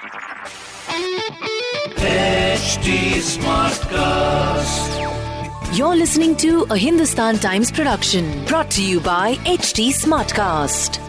HD. 0.00 0.12
You're 5.76 5.94
listening 5.94 6.36
to 6.36 6.66
a 6.70 6.78
Hindustan 6.78 7.36
Times 7.36 7.70
production 7.70 8.46
brought 8.46 8.70
to 8.70 8.82
you 8.82 9.00
by 9.00 9.34
HT 9.44 9.92
Smartcast. 9.92 11.00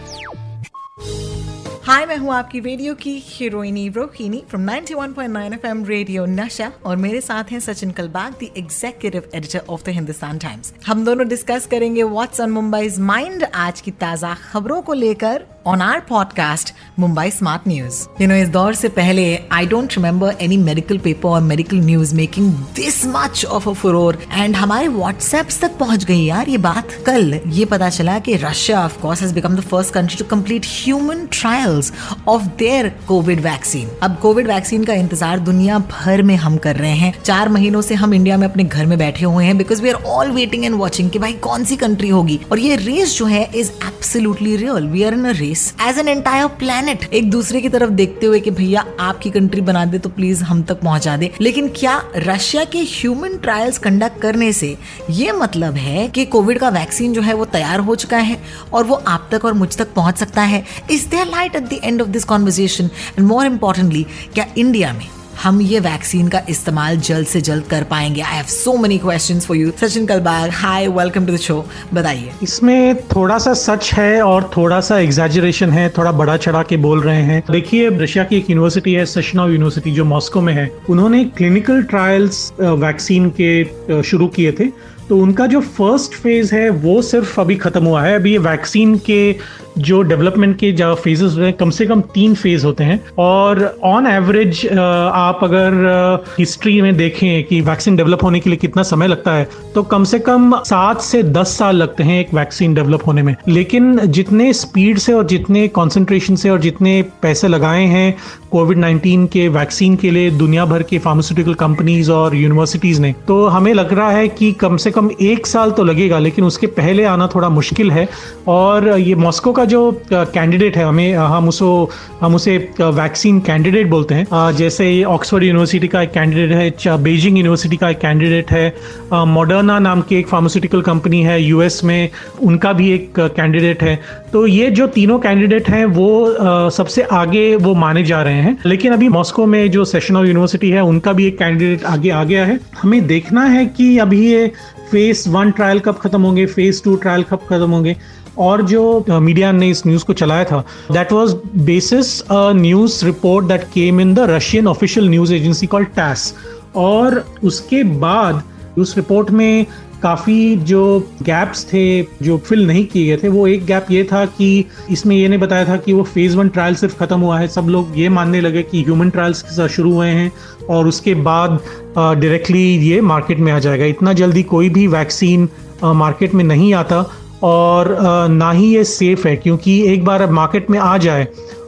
हाय 1.86 2.04
मैं 2.06 2.16
हूँ 2.16 2.32
आपकी 2.34 2.58
radio 2.60 2.94
की 2.94 3.12
हीरोइनी 3.26 3.88
रोहिणी 3.88 4.42
फ्रॉम 4.50 4.68
91.9 4.68 5.54
एफएम 5.54 5.84
रेडियो 5.84 6.26
नशा 6.26 6.70
और 6.86 6.96
मेरे 6.96 7.20
साथ 7.20 7.50
हैं 7.52 7.60
Sachin 7.60 7.90
Kalbag 7.90 8.32
the 8.32 8.48
executive 8.56 9.30
editor 9.34 9.64
of 9.68 9.82
the 9.84 9.94
Hindustan 9.96 10.38
Times 10.38 10.72
हम 10.86 11.04
दोनों 11.04 11.26
डिस्कस 11.28 11.66
करेंगे 11.70 12.02
व्हाट्स 12.02 12.40
ऑन 12.40 12.50
मुंबईज 12.50 12.98
माइंड 13.08 13.44
आज 13.54 13.80
की 13.80 13.90
ताज़ा 14.00 14.34
खबरों 14.42 14.80
को 14.82 14.92
लेकर 14.94 15.46
on 15.66 15.82
our 15.82 16.00
podcast 16.08 16.74
Mumbai 17.00 17.30
smart 17.30 17.62
news 17.68 18.00
you 18.20 18.26
know 18.28 18.34
इस 18.34 18.48
दौर 18.50 18.74
से 18.74 18.88
पहले 18.90 19.24
I 19.52 19.66
don't 19.66 19.94
remember 19.96 20.36
any 20.42 20.56
medical 20.58 20.98
paper 21.00 21.28
और 21.28 21.40
medical 21.42 21.76
news 21.80 22.14
making 22.14 22.50
this 22.76 23.04
much 23.06 23.44
of 23.46 23.68
a 23.68 23.72
furore 23.72 24.18
and 24.32 24.56
हमारे 24.56 24.88
व्हाट्सएप 24.88 25.48
तक 25.62 25.76
पहुँच 25.78 26.04
गई 26.04 26.24
यार 26.24 26.48
ये 26.48 26.58
बात 26.60 26.92
कल 27.06 27.40
ये 27.48 27.64
पता 27.66 27.88
चला 27.90 28.18
कि 28.18 28.34
Russia 28.42 28.84
of 28.84 29.00
course 29.02 29.22
has 29.22 29.34
become 29.34 29.56
the 29.56 29.60
first 29.62 29.94
country 29.94 30.16
to 30.18 30.24
complete 30.26 30.66
human 30.68 31.24
trials 31.32 31.92
of 32.28 32.42
their 32.58 32.88
covid 33.08 33.40
vaccine 33.40 33.88
अब 34.02 34.18
कोविड 34.22 34.48
वैक्सीन 34.48 34.84
का 34.84 34.94
इंतज़ार 34.94 35.38
दुनिया 35.40 35.78
भर 35.92 36.22
में 36.22 36.34
हम 36.36 36.56
कर 36.58 36.76
रहे 36.76 36.94
हैं 36.96 37.12
चार 37.22 37.48
महीनों 37.48 37.82
से 37.82 37.94
हम 37.94 38.14
इंडिया 38.14 38.36
में 38.36 38.46
अपने 38.48 38.64
घर 38.64 38.86
में 38.86 38.96
बैठे 38.98 39.24
हुए 39.24 39.44
हैं 39.44 39.56
because 39.58 39.82
we 39.82 39.90
are 39.90 40.02
all 40.10 40.30
waiting 40.32 40.64
and 40.64 40.74
watching 40.74 41.10
कि 41.10 41.18
भाई 41.18 41.32
कौन 41.42 41.64
सी 41.64 41.76
कंट्री 41.76 42.08
होगी 42.10 42.40
और 42.52 42.58
ये 42.58 42.76
रेस 42.76 43.16
जो 43.18 43.26
है 43.26 43.44
is 43.54 43.72
absolutely 43.84 44.56
real 44.56 44.88
we 44.88 45.02
are 45.02 45.14
in 45.14 45.24
a 45.24 45.32
race 45.38 45.72
as 45.88 45.98
an 45.98 46.08
entire 46.08 46.46
planet 46.82 47.12
एक 47.14 47.28
दूसरे 47.30 47.60
की 47.60 47.68
तरफ़ 47.68 47.90
देखते 47.90 48.26
हुए 48.26 48.38
कि 48.40 48.50
भैया, 48.50 48.84
आपकी 49.00 49.30
कंट्री 49.30 49.60
बना 49.60 49.84
दे 49.84 49.98
तो 49.98 50.08
प्लीज़ 50.08 50.42
हम 50.44 50.62
तक 50.62 50.80
पहुँचा 50.80 51.16
दे। 51.16 51.30
लेकिन 51.40 51.68
क्या 51.76 51.96
रशिया 52.16 52.64
के 52.64 52.78
ह्यूमन 52.84 53.36
ट्रायल्स 53.42 53.78
कंडक्ट 53.78 54.20
करने 54.22 54.52
से 54.52 54.76
ये 55.10 55.32
मतलब 55.32 55.74
है 55.76 56.08
कि 56.08 56.24
कोविड 56.26 56.58
का 56.58 56.68
वैक्सीन 56.70 57.12
जो 57.12 57.22
है 57.22 57.34
वो 57.34 57.44
तैयार 57.52 57.80
हो 57.80 57.94
चुका 57.94 58.18
है 58.18 58.38
और 58.72 58.84
वो 58.84 59.02
आप 59.08 59.28
तक 59.32 59.44
और 59.44 59.52
मुझ 59.52 59.76
तक 59.76 59.94
पहुँच 59.94 60.18
सकता 60.18 60.42
है? 60.42 60.64
Is 60.90 61.08
there 61.08 61.26
light 61.28 61.56
at 61.56 61.68
the 61.68 61.80
end 61.84 62.02
of 62.02 62.08
this 62.08 62.24
conversation 62.24 62.90
and 63.18 63.26
more 63.26 63.46
importantly 63.46 64.06
क्या 64.34 64.46
इंडिया 64.58 64.92
में 64.92 65.06
हम 65.42 65.60
ये 65.60 65.78
वैक्सीन 65.80 66.28
का 66.28 66.40
इस्तेमाल 66.48 66.96
जल्द 66.98 67.26
से 67.26 67.40
जल्द 67.40 67.64
कर 67.64 67.84
पाएँगे. 67.84 68.20
I 68.20 68.36
have 68.36 68.44
so 68.44 68.76
many 68.76 68.98
questions 68.98 69.40
for 69.40 69.56
you 69.56 69.70
Sachin 69.80 70.06
Kalbag 70.06 70.50
hi 70.54 70.86
welcome 70.88 71.26
to 71.26 71.32
the 71.32 71.36
show 71.36 71.64
बताइए. 71.94 72.32
इसमें 72.42 73.02
थोड़ा 73.06 73.38
सा 73.38 73.54
सच 73.54 73.92
है 73.94 74.22
और 74.22 74.50
थोड़ा 74.56 74.80
सा 74.80 74.98
एग्जैजरेशन 74.98 75.70
है, 75.70 75.88
थोड़ा 75.98 76.12
बड़ा 76.12 76.36
चढ़ा 76.36 76.62
के 76.62 76.76
बोल 76.76 77.00
रहे 77.00 77.22
हैं. 77.22 77.42
देखिए, 77.50 77.88
रशिया 77.98 78.24
की 78.24 78.36
एक 78.36 78.50
यूनिवर्सिटी 78.50 78.94
है 78.94 79.06
सशनाव 79.06 79.50
यूनिवर्सिटी 79.50 79.92
जो 79.92 80.04
मॉस्को 80.04 80.40
में 80.40 80.52
है. 80.54 80.70
उन्होंने 80.90 81.24
क्लिनिकल 81.36 81.82
ट्रायल्स 81.82 82.52
वैक्सीन 82.60 83.32
के 83.40 84.02
शुरू 84.02 84.26
किए 84.28 84.52
थे. 84.52 84.70
तो 85.08 85.16
उनका 85.18 85.46
जो 85.46 85.60
फ़र्स्ट 85.60 86.14
फ़ेज़ 86.14 86.54
है, 86.54 86.68
वो 86.70 87.00
सिर्फ़ 87.02 87.40
अभी 87.40 87.56
खत्म 87.56 87.84
हुआ 87.84 88.02
है. 88.02 88.14
अभी 88.16 88.32
ये 88.32 88.38
वैक्सीन 88.38 88.96
के 89.06 89.36
जो 89.78 90.00
डेवलपमेंट 90.02 90.56
के 90.58 90.70
जो 90.72 90.94
फेजेस 90.94 91.36
हैं, 91.38 91.52
कम 91.52 91.70
से 91.70 91.86
कम 91.86 92.00
तीन 92.14 92.34
फ़ेज़ 92.34 92.66
होते 92.66 92.84
हैं। 92.84 93.00
और 93.18 93.64
ऑन 93.84 94.06
एवरेज 94.06 94.66
आप 94.68 95.40
अगर 95.42 96.24
हिस्ट्री 96.38 96.80
में 96.82 96.96
देखें 96.96 97.44
कि 97.44 97.60
वैक्सीन 97.60 97.96
डेवलप 97.96 98.24
होने 98.24 98.40
के 98.40 98.50
लिए 98.50 98.56
कितना 98.56 98.82
समय 98.82 99.06
लगता 99.06 99.32
है 99.32 99.48
तो 99.74 99.82
कम 99.84 100.04
से 100.04 100.18
कम 100.18 100.54
सात 100.64 101.00
से 101.00 101.22
दस 101.22 101.56
साल 101.58 101.76
लगते 101.76 102.02
हैं 102.02 102.20
एक 102.20 102.34
वैक्सीन 102.34 102.74
डेवलप 102.74 103.06
होने 103.06 103.22
में। 103.22 103.34
लेकिन 103.48 103.98
जितने 104.08 104.52
स्पीड 104.52 104.98
से 104.98 105.12
और 105.12 105.26
जितने 105.26 105.66
कॉन्सेंट्रेशन 105.70 106.36
से 106.36 106.50
और 106.50 106.60
जितने 106.60 107.00
पैसे 107.22 107.48
लगाए 107.48 107.84
हैं 107.86 108.14
कोविड 108.50 108.78
नाइन्टीन 108.78 109.26
के 109.26 109.46
वैक्सीन 109.48 109.94
के 109.96 110.10
लिए 110.10 110.30
दुनिया 110.30 110.64
भर 110.64 110.82
के 110.82 110.98
फार्मास्यूटिकल 110.98 111.54
कंपनीज़ 111.54 112.10
और 112.12 112.34
यूनिवर्सिटीज 112.36 113.00
ने 113.00 113.14
तो 113.28 113.46
हमें 113.46 113.72
लग 113.74 113.92
रहा 113.92 114.10
है 114.10 114.28
कि 114.28 114.50
कम 114.52 114.76
से 114.76 114.90
कम 114.90 115.10
एक 115.22 115.46
साल 115.46 115.70
तो 115.70 115.84
लगेगा, 115.84 116.18
लेकिन 116.18 116.44
उसके 116.44 116.66
पहले 116.68 117.04
आना 117.04 117.26
थोड़ा 117.34 117.48
मुश्किल 117.48 117.90
है। 117.90 118.08
और 118.48 118.88
ये 118.98 119.14
मॉस्को 119.14 119.52
का 119.52 119.61
जो 119.64 120.02
कैंडिडेट 120.12 120.76
है, 120.76 120.84
हमें 120.84 121.14
हम 121.14 121.48
उसको, 121.48 121.90
हम 122.20 122.34
उसे 122.34 122.56
वैक्सीन 122.80 123.38
कैंडिडेट 123.40 123.86
बोलते 123.86 124.14
हैं। 124.14 124.26
जैसे 124.56 125.02
ऑक्सफोर्ड 125.04 125.44
यूनिवर्सिटी 125.44 125.88
का 125.88 126.02
एक 126.02 126.10
कैंडिडेट 126.10 126.76
है 126.86 127.02
बेजिंग 127.02 127.36
यूनिवर्सिटी 127.38 127.76
का 127.76 127.90
एक 127.90 127.98
कैंडिडेट 127.98 128.50
है। 128.50 128.74
मॉडर्ना 129.14 129.78
नाम 129.78 130.00
की 130.00 130.16
एक 130.16 130.26
फार्मास्यूटिकल 130.26 130.80
कंपनी 130.82 131.22
है 131.22 131.42
यूएस 131.42 131.80
में 131.84 132.08
उनका 132.42 132.72
भी 132.72 132.90
एक 132.92 133.12
कैंडिडेट 133.18 133.82
है। 133.82 133.98
तो 134.32 134.46
ये 134.46 134.70
जो 134.70 134.86
तीनों 134.86 135.18
कैंडिडेट 135.18 135.68
हैं, 135.68 135.84
वो 135.86 136.70
सबसे 136.70 137.02
आगे 137.02 137.44
वो 137.56 137.74
माने 137.74 138.04
जा 138.04 138.22
रहे 138.22 138.34
हैं। 138.34 138.58
लेकिन 138.66 138.92
अभी 138.92 139.08
मॉस्को 139.08 139.46
में 139.46 139.70
जो 139.70 139.84
सेशन 139.84 140.16
ऑफ़ 140.16 140.26
यूनिवर्सिटी 140.26 140.70
है, 140.70 140.82
उनका 140.82 141.12
भी 141.12 141.26
एक 141.26 141.38
कैंडिडेट 141.38 141.84
आगे 141.84 142.10
आ 142.10 142.24
गया 142.24 142.44
है। 142.46 142.58
हमें 142.82 143.06
देखना 143.06 143.44
है 143.44 143.66
कि 143.66 143.96
अभी 143.98 144.26
ये 144.26 144.50
फ़ेज़ 144.90 145.28
वन 145.28 145.50
ट्रायल 145.50 145.78
कब 145.78 145.96
खत्म 145.96 146.22
होंगे 146.22 146.46
फ़ेज़ 146.46 146.82
टू 146.84 146.94
ट्रायल 146.96 147.22
कब 147.22 147.40
खत्म 147.50 147.70
होंगे। 147.70 147.96
और 148.38 148.62
जो 148.62 149.04
मीडिया 149.20 149.52
ने 149.52 149.68
इस 149.70 149.86
न्यूज़ 149.86 150.04
को 150.04 150.12
चलाया 150.12 150.44
था 150.44 150.64
that 150.92 151.12
was 151.12 151.34
basis 151.64 152.22
news 152.32 153.04
report 153.04 153.46
that 153.46 153.64
came 153.74 154.00
in 154.00 154.14
the 154.14 154.26
Russian 154.30 154.66
official 154.68 155.08
news 155.08 155.34
agency 155.34 155.66
call 155.66 155.84
TASS 155.96 156.34
और 156.76 157.24
उसके 157.44 157.82
बाद 157.84 158.42
उस 158.78 158.96
रिपोर्ट 158.96 159.30
में 159.30 159.66
काफ़ी 160.02 160.56
जो 160.56 160.98
गैप्स 161.22 161.64
थे, 161.72 162.02
जो 162.22 162.36
फिल 162.38 162.66
नहीं 162.66 162.84
किए 162.86 163.06
गए 163.06 163.22
थे, 163.22 163.28
वो 163.28 163.46
एक 163.46 163.64
गैप 163.66 163.86
ये 163.90 164.02
था 164.12 164.24
कि 164.26 164.64
इसमें 164.90 165.14
ये 165.16 165.28
नहीं 165.28 165.38
बताया 165.40 165.64
था 165.64 165.76
कि 165.76 165.92
वो 165.92 166.02
फ़ेज़ 166.04 166.36
वन 166.36 166.48
ट्रायल 166.48 166.74
सिर्फ़ 166.74 166.96
ख़त्म 166.98 167.18
हुआ 167.20 167.38
है। 167.38 167.48
सब 167.48 167.66
लोग 167.70 167.98
ये 167.98 168.08
मानने 168.08 168.40
लगे 168.40 168.62
कि 168.62 168.82
ह्यूमन 168.82 169.10
ट्रायल्स 169.10 169.42
के 169.42 169.54
साथ 169.56 169.68
शुरू 169.68 169.92
हुए 169.94 170.08
हैं 170.08 170.32
और 170.70 170.88
उसके 170.88 171.14
बाद 171.28 171.58
डायरेक्टली 171.96 172.64
ये 172.88 173.00
मार्केट 173.00 173.38
में 173.38 173.52
आ 173.52 173.58
जाएगा। 173.58 173.84
इतना 173.84 174.12
जल्दी 174.12 174.42
कोई 174.54 174.68
भी 174.68 174.86
वैक्सीन 174.88 175.48
मार्केट 175.84 176.34
में 176.34 176.44
नहीं 176.44 176.72
आता। 176.74 177.04
और 177.42 177.96
ना 178.30 178.50
ही 178.50 178.74
ये 178.74 178.84
सेफ़ 178.86 179.26
है, 179.28 179.36
क्योंकि 179.36 179.80
एक 179.92 180.04
बार 180.04 180.22
अब 180.22 180.30
मार्केट 180.32 180.70
में 180.70 180.78
आ 180.78 180.96
जाए 180.98 181.26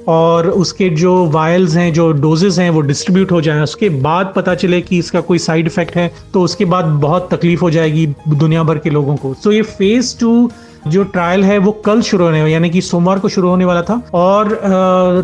और 0.08 0.48
उसके 0.48 0.88
जो 0.90 1.14
वायल्स 1.26 1.74
हैं, 1.76 1.92
जो 1.92 2.10
डोजेज 2.12 2.58
हैं, 2.60 2.68
वो 2.70 2.80
डिस्ट्रीब्यूट 2.82 3.32
हो 3.32 3.40
जाए, 3.40 3.62
उसके 3.62 3.88
बाद 3.88 4.32
पता 4.36 4.54
चले 4.54 4.80
कि 4.80 4.98
इसका 4.98 5.20
कोई 5.22 5.38
साइड 5.40 5.66
इफ़ेक्ट 5.66 5.96
है 5.96 6.10
तो 6.32 6.42
उसके 6.42 6.64
बाद 6.66 6.84
बहुत 7.00 7.28
तकलीफ़ 7.32 7.60
हो 7.60 7.70
जाएगी 7.70 8.06
दुनिया 8.28 8.62
भर 8.62 8.78
के 8.78 8.90
लोगों 8.90 9.16
को। 9.16 9.34
सो 9.34 9.42
तो 9.44 9.52
ये 9.52 9.62
फ़ेज़ 9.62 10.18
टू 10.20 10.50
जो 10.86 11.02
ट्रायल 11.04 11.44
है, 11.44 11.56
वो 11.58 11.72
कल 11.84 12.00
शुरू 12.02 12.24
होने 12.24 12.50
यानी 12.52 12.70
कि 12.70 12.80
सोमवार 12.82 13.18
को 13.18 13.28
शुरू 13.28 13.48
होने 13.48 13.64
वाला 13.64 13.82
था। 13.82 14.00
और 14.14 14.58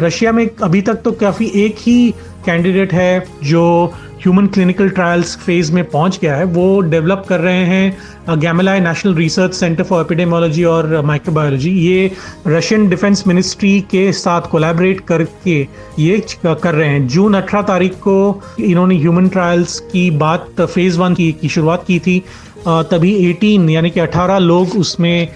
रशिया 0.02 0.32
में 0.32 0.48
अभी 0.62 0.80
तक 0.82 1.02
तो 1.04 1.12
काफ़ी 1.12 1.50
एक 1.56 1.76
ही 1.78 2.10
कैंडिडेट 2.44 2.92
है, 2.92 3.24
जो 3.42 3.92
ह्यूमन 4.22 4.46
क्लिनिकल 4.46 4.88
ट्रायल्स 4.90 5.36
फ़ेज़ 5.38 5.72
में 5.72 5.84
पहुँच 5.90 6.18
गया 6.22 6.34
है। 6.36 6.44
वो 6.46 6.80
डेवलप 6.82 7.24
कर 7.28 7.40
रहे 7.40 7.64
हैं 7.64 8.38
Gamaleya 8.40 8.80
national 8.80 9.14
research 9.14 9.54
centre 9.54 9.84
for 9.84 10.04
epidemiology 10.04 10.64
और 10.64 11.00
माइक्रोबायोलॉजी 11.06 11.70
ये 11.80 12.10
रशियन 12.46 12.88
डिफेंस 12.88 13.24
मिनिस्ट्री 13.26 13.80
के 13.90 14.12
साथ 14.12 14.50
कोलैबोरेट 14.50 15.00
करके 15.08 15.60
ये 15.98 16.22
कर 16.46 16.74
रहे 16.74 16.88
हैं। 16.88 17.06
जून 17.08 17.34
अठारह 17.34 17.62
तारीख 17.64 17.94
को 17.98 18.16
इन्होंने 18.60 18.98
ह्यूमन 18.98 19.28
ट्रायल्स 19.28 19.78
की 19.92 20.10
बात 20.10 20.60
फ़ेज़ 20.60 20.98
वन 20.98 21.14
की, 21.14 21.32
की 21.32 21.48
शुरुआत 21.48 21.84
की 21.86 21.98
थी। 21.98 22.22
तभी 22.68 23.14
18 23.24 23.70
यानी 23.70 23.90
कि 23.90 24.00
18 24.00 24.38
लोग 24.38 24.76
उसमें 24.76 25.28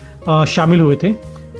शामिल 0.48 0.80
हुए 0.80 0.96
थे। 1.02 1.12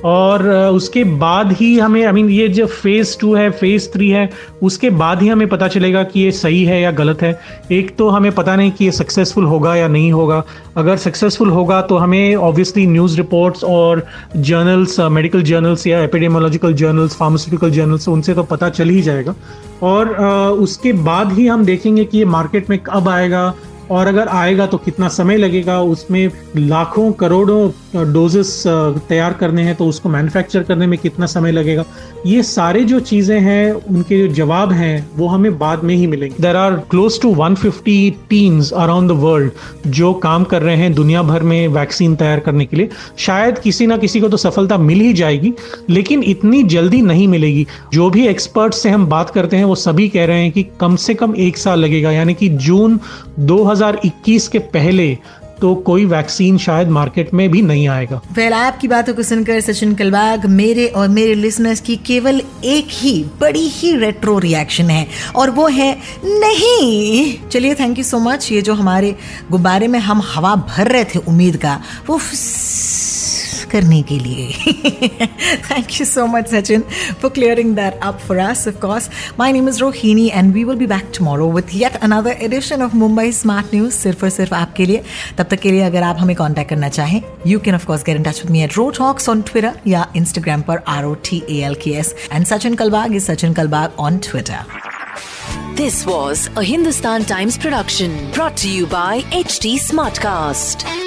और 0.05 0.47
उसके 0.47 1.03
बाद 1.19 1.51
ही 1.51 1.77
हमें 1.79 2.03
आई 2.05 2.11
मीन 2.11 2.29
ये 2.29 2.47
जो 2.47 2.65
फ़ेज़ 2.67 3.17
टू 3.19 3.33
है 3.35 3.49
फ़ेज़ 3.51 3.87
थ्री 3.89 4.09
है, 4.09 4.29
उसके 4.63 4.89
बाद 4.91 5.21
ही 5.21 5.27
हमें 5.27 5.47
पता 5.49 5.67
चलेगा 5.67 6.03
कि 6.03 6.19
ये 6.19 6.31
सही 6.33 6.63
है 6.65 6.79
या 6.81 6.91
गलत 6.93 7.21
है। 7.21 7.39
एक 7.71 7.95
तो 7.97 8.09
हमें 8.09 8.31
पता 8.31 8.55
नहीं 8.55 8.71
कि 8.71 8.85
ये 8.85 8.91
सक्सेसफुल 8.91 9.45
होगा 9.45 9.75
या 9.75 9.87
नहीं 9.87 10.11
होगा। 10.11 10.43
अगर 10.77 10.97
सक्सेसफुल 10.97 11.49
होगा 11.49 11.81
तो 11.81 11.97
हमें 11.97 12.35
ऑब्वियसली 12.35 12.85
न्यूज़ 12.87 13.17
रिपोर्ट्स 13.17 13.63
और 13.63 14.05
जर्नल्स 14.37 14.99
मेडिकल 15.11 15.43
जर्नल्स 15.43 15.87
या 15.87 16.03
एपिडेमोलॉजिकल 16.03 16.73
जर्नल्स 16.75 17.15
फार्मास्यूटिकल 17.17 17.71
जर्नल्स 17.71 18.07
उनसे 18.09 18.33
तो 18.33 18.43
पता 18.45 18.69
चल 18.69 18.89
ही 18.89 19.01
जाएगा। 19.01 19.35
और 19.83 20.15
उसके 20.59 20.93
बाद 20.93 21.31
ही 21.33 21.47
हम 21.47 21.65
देखेंगे 21.65 22.05
कि 22.05 22.17
ये 22.17 22.25
मार्केट 22.25 22.69
में 22.69 22.79
कब 22.79 23.09
आएगा 23.09 23.53
और 23.91 24.07
अगर 24.07 24.27
आएगा 24.27 24.65
तो 24.65 24.77
कितना 24.77 25.07
समय 25.09 25.37
लगेगा? 25.37 25.79
उसमें 25.81 26.29
लाखों 26.57 27.11
करोड़ों 27.13 28.13
डोजेस 28.13 28.63
तैयार 29.09 29.33
करने 29.33 29.63
हैं 29.63 29.75
तो 29.75 29.85
उसको 29.87 30.09
मैन्युफैक्चर 30.09 30.63
करने 30.63 30.87
में 30.87 30.97
कितना 30.99 31.25
समय 31.25 31.51
लगेगा? 31.51 31.85
ये 32.25 32.43
सारे 32.43 32.83
जो 32.83 32.99
चीज़ें 33.01 33.39
हैं, 33.39 33.71
उनके 33.71 34.19
जो 34.19 34.33
जवाब 34.35 34.71
हैं, 34.71 35.07
वो 35.15 35.27
हमें 35.27 35.57
बाद 35.59 35.83
में 35.83 35.95
ही 35.95 36.07
मिलेंगे। 36.07 36.41
There 36.41 36.55
are 36.55 36.75
close 36.91 37.19
to 37.21 37.33
150 37.33 37.55
fifty 37.55 38.09
teams 38.29 38.71
around 38.73 39.09
the 39.09 39.15
world 39.19 39.91
जो 39.91 40.13
काम 40.15 40.43
कर 40.43 40.61
रहे 40.61 40.75
हैं 40.75 40.93
दुनिया 40.93 41.21
भर 41.23 41.43
में 41.43 41.67
वैक्सीन 41.67 42.15
तैयार 42.15 42.39
करने 42.39 42.65
के 42.65 42.77
लिए। 42.77 42.89
शायद 43.17 43.59
किसी 43.59 43.87
ना 43.87 43.97
किसी 43.97 44.19
को 44.21 44.29
तो 44.29 44.37
सफलता 44.37 44.77
मिल 44.77 44.99
ही 44.99 45.13
जाएगी, 45.13 45.53
लेकिन 45.89 46.23
इतनी 46.23 46.63
जल्दी 46.65 47.01
नहीं 47.01 47.27
मिलेगी। 47.27 47.65
जो 47.93 48.09
भी 48.09 48.27
एक्सपर्ट 48.27 48.73
से 48.73 48.89
हम 48.89 49.05
बात 49.07 49.29
करते 49.29 49.57
हैं, 49.57 49.65
वो 49.65 49.75
सभी 49.75 50.07
कह 50.09 50.25
रहे 50.25 50.41
हैं 50.41 50.51
कि 50.51 50.65
कम 50.79 50.95
से 50.95 51.13
कम 51.13 51.35
एक 51.37 51.57
साल 51.57 51.79
लगेगा, 51.79 52.11
यानी 52.11 52.33
कि 52.33 52.49
जून 52.49 52.99
2021 53.75 54.47
के 54.47 54.59
पहले 54.59 55.17
तो 55.61 55.73
कोई 55.75 56.05
वैक्सीन 56.05 56.57
शायद 56.57 56.87
मार्केट 56.87 57.33
में 57.33 57.49
भी 57.51 57.61
नहीं 57.61 57.87
आएगा। 57.87 58.19
वेल 58.33 58.53
आपकी 58.53 58.87
बातों 58.87 59.13
को 59.13 59.23
सुनकर 59.23 59.59
सचिन 59.61 59.93
कलबाग, 59.95 60.45
मेरे 60.45 60.87
और 60.87 61.07
मेरे 61.09 61.35
लिसनर्स 61.35 61.79
की 61.79 61.95
केवल 61.95 62.41
एक 62.65 62.87
ही 62.91 63.13
बड़ी 63.41 63.67
ही 63.67 63.95
रेट्रो 63.95 64.37
रिएक्शन 64.39 64.89
है, 64.89 65.07
और 65.35 65.49
वो 65.49 65.67
है 65.67 65.91
नहीं। 66.25 67.49
चलिए 67.49 67.75
थैंक 67.75 67.97
यू 67.97 68.03
सो 68.03 68.19
मच 68.19 68.51
ये 68.51 68.61
जो 68.61 68.73
हमारे 68.73 69.15
गुब्बारे 69.51 69.87
में 69.87 69.99
हम 69.99 70.21
हवा 70.25 70.55
भर 70.55 70.87
रहे 70.87 71.03
थे, 71.03 71.19
उम्मीद 71.19 71.57
का, 71.57 71.79
वो 72.09 72.19
करने 73.63 74.01
के 74.01 74.17
लिए। 74.19 75.27
Thank 75.69 75.99
you 75.99 76.05
so 76.05 76.25
much 76.27 76.47
Sachin 76.47 76.83
for 77.21 77.31
clearing 77.31 77.75
that 77.75 77.99
up 78.03 78.19
for 78.27 78.37
us 78.37 78.67
of 78.67 78.75
course 78.81 79.09
my 79.39 79.51
name 79.51 79.69
is 79.69 79.79
Rohini 79.79 80.27
and 80.33 80.53
we 80.53 80.63
will 80.63 80.77
be 80.77 80.87
back 80.87 81.11
tomorrow 81.17 81.51
with 81.51 81.75
yet 81.75 81.95
another 81.95 82.37
edition 82.41 82.81
of 82.81 82.95
Mumbai 82.95 83.31
smart 83.31 83.73
news 83.75 83.93
सिर्फ़ 83.93 84.23
और 84.23 84.29
सिर्फ़ 84.29 84.53
आपके 84.55 84.85
लिए 84.85 85.03
तब 85.37 85.47
तक 85.51 85.59
के 85.59 85.71
लिए 85.71 85.81
अगर 85.81 86.03
आप 86.03 86.17
हमें 86.19 86.35
कांटेक्ट 86.35 86.69
करना 86.69 86.89
चाहें 86.89 87.21
you 87.47 87.59
can 87.59 87.75
of 87.75 87.85
course 87.85 88.03
get 88.03 88.17
in 88.17 88.23
touch 88.23 88.41
with 88.43 88.51
me 88.51 88.63
at 88.63 88.77
ro 88.77 88.89
talks 88.97 89.29
on 89.29 89.41
Twitter 89.41 89.79
या 89.87 90.07
इंस्टाग्राम 90.15 90.61
पर 90.61 90.83
R 90.87 91.05
O 91.05 91.13
T 91.29 91.43
A 91.49 91.61
L 91.65 91.75
K 91.83 91.91
S 91.99 92.15
and 92.31 92.45
Sachin 92.45 92.75
Kalbag 92.75 93.15
is 93.15 93.31
Sachin 93.31 93.53
Kalbag 93.53 93.99
on 93.99 94.17
Twitter 94.29 94.93
This 95.75 96.05
was 96.05 96.47
a 96.55 96.63
Hindustan 96.63 97.25
Times 97.25 97.57
production, 97.57 98.31
brought 98.31 98.55
to 98.57 98.69
you 98.69 98.87
by 98.87 99.23
HT 99.33 99.75
Smartcast. 99.79 101.04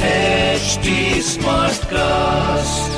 HT 0.00 1.18
Smartcast. 1.22 2.97